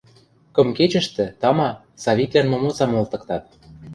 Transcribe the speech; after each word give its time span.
Кым 0.55 0.67
кечӹштӹ, 0.77 1.25
тама, 1.41 1.69
Савиклӓн 2.03 2.47
момоцам 2.51 2.91
олтыктат. 2.99 3.43